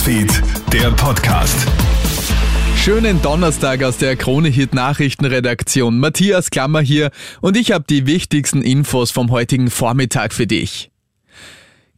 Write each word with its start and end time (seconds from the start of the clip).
Newsfeed, 0.00 0.42
der 0.72 0.90
Podcast. 0.92 1.68
Schönen 2.74 3.20
Donnerstag 3.20 3.82
aus 3.82 3.98
der 3.98 4.16
Krone-Hit 4.16 4.72
Nachrichtenredaktion. 4.72 5.98
Matthias 5.98 6.48
Klammer 6.48 6.80
hier 6.80 7.10
und 7.42 7.54
ich 7.54 7.72
habe 7.72 7.84
die 7.86 8.06
wichtigsten 8.06 8.62
Infos 8.62 9.10
vom 9.10 9.30
heutigen 9.30 9.68
Vormittag 9.68 10.32
für 10.32 10.46
dich. 10.46 10.90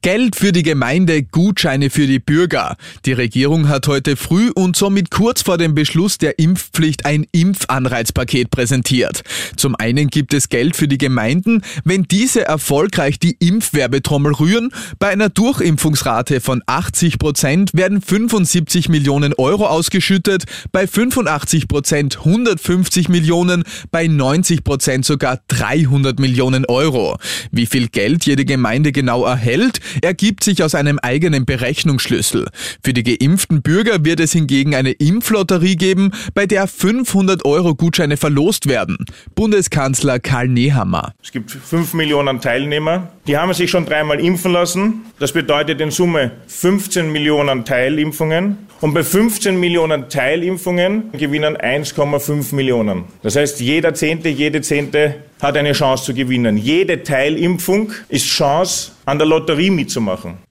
Geld 0.00 0.36
für 0.36 0.52
die 0.52 0.62
Gemeinde, 0.62 1.24
Gutscheine 1.24 1.90
für 1.90 2.06
die 2.06 2.20
Bürger. 2.20 2.76
Die 3.04 3.12
Regierung 3.12 3.68
hat 3.68 3.88
heute 3.88 4.14
früh 4.14 4.50
und 4.54 4.76
somit 4.76 5.10
kurz 5.10 5.42
vor 5.42 5.58
dem 5.58 5.74
Beschluss 5.74 6.18
der 6.18 6.38
Impfpflicht 6.38 7.04
ein 7.04 7.26
Impfanreizpaket 7.32 8.48
präsentiert. 8.52 9.22
Zum 9.56 9.74
einen 9.74 10.06
gibt 10.06 10.34
es 10.34 10.50
Geld 10.50 10.76
für 10.76 10.86
die 10.86 10.98
Gemeinden, 10.98 11.62
wenn 11.84 12.04
diese 12.04 12.44
erfolgreich 12.46 13.18
die 13.18 13.36
Impfwerbetrommel 13.40 14.34
rühren. 14.34 14.70
Bei 15.00 15.08
einer 15.08 15.30
Durchimpfungsrate 15.30 16.40
von 16.40 16.62
80 16.66 17.18
Prozent 17.18 17.74
werden 17.74 18.00
75 18.00 18.88
Millionen 18.88 19.34
Euro 19.34 19.66
ausgeschüttet, 19.66 20.44
bei 20.70 20.86
85 20.86 21.66
Prozent 21.66 22.18
150 22.18 23.08
Millionen, 23.08 23.64
bei 23.90 24.06
90 24.06 24.62
Prozent 24.62 25.04
sogar 25.04 25.40
300 25.48 26.20
Millionen 26.20 26.66
Euro. 26.66 27.18
Wie 27.50 27.66
viel 27.66 27.88
Geld 27.88 28.26
jede 28.26 28.44
Gemeinde 28.44 28.92
genau 28.92 29.24
erhält, 29.24 29.80
ergibt 30.02 30.44
sich 30.44 30.62
aus 30.62 30.74
einem 30.74 30.98
eigenen 30.98 31.46
Berechnungsschlüssel. 31.46 32.48
Für 32.82 32.92
die 32.92 33.02
geimpften 33.02 33.62
Bürger 33.62 34.04
wird 34.04 34.20
es 34.20 34.32
hingegen 34.32 34.74
eine 34.74 34.92
Impflotterie 34.92 35.76
geben, 35.76 36.12
bei 36.34 36.46
der 36.46 36.66
500 36.66 37.44
Euro 37.44 37.74
Gutscheine 37.74 38.16
verlost 38.16 38.68
werden. 38.68 38.96
Bundeskanzler 39.34 40.18
Karl 40.18 40.48
Nehammer. 40.48 41.12
Es 41.22 41.32
gibt 41.32 41.50
5 41.50 41.94
Millionen 41.94 42.40
Teilnehmer. 42.40 43.10
Die 43.26 43.36
haben 43.36 43.52
sich 43.52 43.70
schon 43.70 43.86
dreimal 43.86 44.20
impfen 44.20 44.52
lassen. 44.52 45.02
Das 45.18 45.32
bedeutet 45.32 45.80
in 45.80 45.90
Summe 45.90 46.32
15 46.46 47.10
Millionen 47.10 47.64
Teilimpfungen. 47.64 48.58
Und 48.80 48.94
bei 48.94 49.02
15 49.02 49.58
Millionen 49.58 50.08
Teilimpfungen 50.08 51.10
gewinnen 51.12 51.56
1,5 51.56 52.54
Millionen. 52.54 53.04
Das 53.22 53.34
heißt, 53.34 53.60
jeder 53.60 53.94
Zehnte, 53.94 54.28
jede 54.28 54.60
Zehnte 54.60 55.16
hat 55.40 55.56
eine 55.56 55.72
Chance 55.72 56.04
zu 56.04 56.14
gewinnen. 56.14 56.56
Jede 56.56 57.02
Teilimpfung 57.02 57.92
ist 58.08 58.26
Chance, 58.26 58.92
an 59.04 59.18
der 59.18 59.26
Lotterie 59.26 59.70
mitzumachen. 59.70 60.47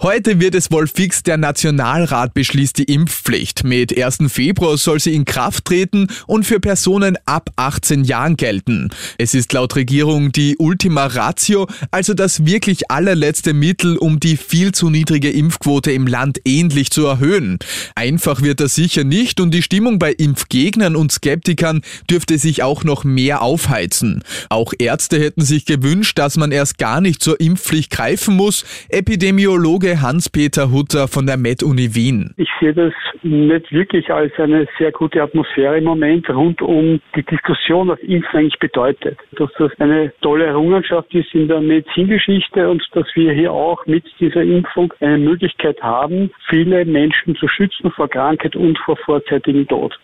Heute 0.00 0.38
wird 0.38 0.54
es 0.54 0.70
wohl 0.70 0.86
fix, 0.86 1.24
der 1.24 1.38
Nationalrat 1.38 2.32
beschließt 2.32 2.78
die 2.78 2.84
Impfpflicht. 2.84 3.64
Mit 3.64 4.00
1. 4.00 4.18
Februar 4.28 4.78
soll 4.78 5.00
sie 5.00 5.12
in 5.12 5.24
Kraft 5.24 5.64
treten 5.64 6.06
und 6.28 6.46
für 6.46 6.60
Personen 6.60 7.18
ab 7.26 7.50
18 7.56 8.04
Jahren 8.04 8.36
gelten. 8.36 8.90
Es 9.18 9.34
ist 9.34 9.52
laut 9.52 9.74
Regierung 9.74 10.30
die 10.30 10.54
Ultima 10.56 11.06
Ratio, 11.06 11.66
also 11.90 12.14
das 12.14 12.46
wirklich 12.46 12.92
allerletzte 12.92 13.54
Mittel, 13.54 13.96
um 13.96 14.20
die 14.20 14.36
viel 14.36 14.70
zu 14.70 14.88
niedrige 14.88 15.32
Impfquote 15.32 15.90
im 15.90 16.06
Land 16.06 16.42
ähnlich 16.44 16.92
zu 16.92 17.04
erhöhen. 17.04 17.58
Einfach 17.96 18.40
wird 18.40 18.60
das 18.60 18.76
sicher 18.76 19.02
nicht 19.02 19.40
und 19.40 19.50
die 19.52 19.62
Stimmung 19.62 19.98
bei 19.98 20.12
Impfgegnern 20.12 20.94
und 20.94 21.10
Skeptikern 21.10 21.82
dürfte 22.08 22.38
sich 22.38 22.62
auch 22.62 22.84
noch 22.84 23.02
mehr 23.02 23.42
aufheizen. 23.42 24.22
Auch 24.48 24.72
Ärzte 24.78 25.18
hätten 25.18 25.42
sich 25.42 25.64
gewünscht, 25.64 26.20
dass 26.20 26.36
man 26.36 26.52
erst 26.52 26.78
gar 26.78 27.00
nicht 27.00 27.20
zur 27.20 27.40
Impfpflicht 27.40 27.90
greifen 27.90 28.36
muss. 28.36 28.64
Epidemiologe 28.90 29.87
Virologe 29.88 30.02
Hans-Peter 30.02 30.70
Hutter 30.70 31.08
von 31.08 31.26
der 31.26 31.36
Med-Uni 31.36 31.94
Wien. 31.94 32.34
Ich 32.36 32.48
sehe 32.60 32.74
das 32.74 32.92
nicht 33.22 33.72
wirklich 33.72 34.10
als 34.10 34.32
eine 34.38 34.66
sehr 34.78 34.92
gute 34.92 35.22
Atmosphäre 35.22 35.78
im 35.78 35.84
Moment 35.84 36.28
rund 36.28 36.60
um 36.60 37.00
die 37.16 37.22
Diskussion, 37.22 37.88
was 37.88 37.98
Impfen 38.00 38.40
eigentlich 38.40 38.58
bedeutet. 38.58 39.18
Dass 39.32 39.50
das 39.58 39.72
eine 39.78 40.12
tolle 40.20 40.46
Errungenschaft 40.46 41.14
ist 41.14 41.34
in 41.34 41.48
der 41.48 41.60
Medizingeschichte 41.60 42.68
und 42.68 42.82
dass 42.92 43.06
wir 43.14 43.32
hier 43.32 43.52
auch 43.52 43.84
mit 43.86 44.04
dieser 44.20 44.42
Impfung 44.42 44.92
eine 45.00 45.18
Möglichkeit 45.18 45.80
haben, 45.82 46.30
viele 46.48 46.84
Menschen 46.84 47.34
zu 47.36 47.48
schützen 47.48 47.90
vor 47.90 48.08
Krankheit 48.08 48.56
und 48.56 48.78
vor 48.78 48.96
vorzeitigem 48.96 49.66
Tod. 49.66 49.98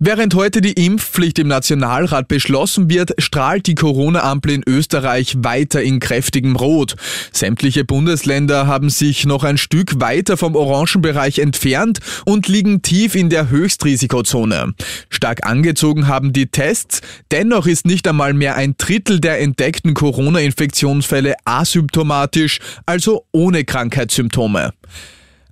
Während 0.00 0.36
heute 0.36 0.60
die 0.60 0.84
Impfpflicht 0.84 1.40
im 1.40 1.48
Nationalrat 1.48 2.28
beschlossen 2.28 2.88
wird, 2.88 3.14
strahlt 3.18 3.66
die 3.66 3.74
Corona-Ampel 3.74 4.52
in 4.52 4.62
Österreich 4.64 5.34
weiter 5.38 5.82
in 5.82 5.98
kräftigem 5.98 6.54
Rot. 6.54 6.94
Sämtliche 7.32 7.84
Bundesländer 7.84 8.68
haben 8.68 8.90
sich 8.90 9.26
noch 9.26 9.42
ein 9.42 9.58
Stück 9.58 10.00
weiter 10.00 10.36
vom 10.36 10.54
Orangenbereich 10.54 11.40
entfernt 11.40 11.98
und 12.24 12.46
liegen 12.46 12.80
tief 12.82 13.16
in 13.16 13.28
der 13.28 13.50
Höchstrisikozone. 13.50 14.74
Stark 15.10 15.44
angezogen 15.44 16.06
haben 16.06 16.32
die 16.32 16.46
Tests, 16.46 17.00
dennoch 17.32 17.66
ist 17.66 17.84
nicht 17.84 18.06
einmal 18.06 18.34
mehr 18.34 18.54
ein 18.54 18.76
Drittel 18.78 19.18
der 19.18 19.40
entdeckten 19.40 19.94
Corona-Infektionsfälle 19.94 21.34
asymptomatisch, 21.44 22.60
also 22.86 23.24
ohne 23.32 23.64
Krankheitssymptome. 23.64 24.74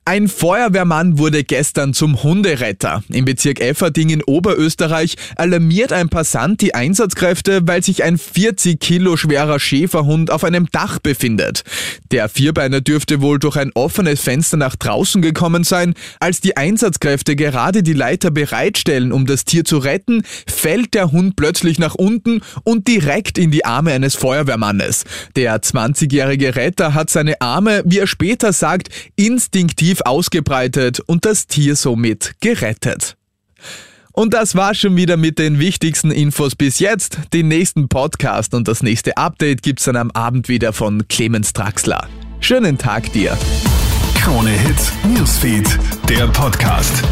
Ein 0.08 0.28
Feuerwehrmann 0.28 1.18
wurde 1.18 1.42
gestern 1.42 1.92
zum 1.92 2.22
Hunderetter. 2.22 3.02
Im 3.08 3.24
Bezirk 3.24 3.58
Efferding 3.58 4.10
in 4.10 4.22
Oberösterreich 4.22 5.16
alarmiert 5.34 5.92
ein 5.92 6.08
Passant 6.08 6.60
die 6.60 6.76
Einsatzkräfte, 6.76 7.66
weil 7.66 7.82
sich 7.82 8.04
ein 8.04 8.16
40 8.16 8.78
Kilo 8.78 9.16
schwerer 9.16 9.58
Schäferhund 9.58 10.30
auf 10.30 10.44
einem 10.44 10.70
Dach 10.70 11.00
befindet. 11.00 11.64
Der 12.12 12.28
Vierbeiner 12.28 12.80
dürfte 12.80 13.20
wohl 13.20 13.40
durch 13.40 13.56
ein 13.56 13.72
offenes 13.74 14.20
Fenster 14.20 14.56
nach 14.56 14.76
draußen 14.76 15.22
gekommen 15.22 15.64
sein. 15.64 15.94
Als 16.20 16.40
die 16.40 16.56
Einsatzkräfte 16.56 17.34
gerade 17.34 17.82
die 17.82 17.92
Leiter 17.92 18.30
bereitstellen, 18.30 19.10
um 19.10 19.26
das 19.26 19.44
Tier 19.44 19.64
zu 19.64 19.78
retten, 19.78 20.22
fällt 20.46 20.94
der 20.94 21.10
Hund 21.10 21.34
plötzlich 21.34 21.80
nach 21.80 21.96
unten 21.96 22.42
und 22.62 22.86
direkt 22.86 23.38
in 23.38 23.50
die 23.50 23.64
Arme 23.64 23.90
eines 23.90 24.14
Feuerwehrmannes. 24.14 25.02
Der 25.34 25.60
20-jährige 25.60 26.54
Retter 26.54 26.94
hat 26.94 27.10
seine 27.10 27.40
Arme, 27.40 27.82
wie 27.84 27.98
er 27.98 28.06
später 28.06 28.52
sagt, 28.52 28.88
instinktiv 29.16 29.95
massiv 29.96 30.00
ausgebreitet 30.04 31.00
und 31.00 31.24
das 31.24 31.46
Tier 31.46 31.76
somit 31.76 32.34
gerettet. 32.40 33.16
Und 34.12 34.32
das 34.32 34.54
war 34.54 34.74
schon 34.74 34.96
wieder 34.96 35.16
mit 35.16 35.38
den 35.38 35.58
wichtigsten 35.58 36.10
Infos 36.10 36.54
bis 36.56 36.78
jetzt. 36.78 37.18
Den 37.34 37.48
nächsten 37.48 37.88
Podcast 37.88 38.54
und 38.54 38.66
das 38.66 38.82
nächste 38.82 39.16
Update 39.16 39.62
gibt's 39.62 39.84
dann 39.84 39.96
am 39.96 40.10
Abend 40.12 40.48
wieder 40.48 40.72
von 40.72 41.06
Clemens 41.08 41.52
Draxler. 41.52 42.08
Schönen 42.40 42.78
Tag 42.78 43.12
dir. 43.12 43.36
Krone 44.18 44.50
Hits, 44.50 44.92
Newsfeed, 45.14 45.78
der 46.08 46.26
Podcast. 46.28 47.04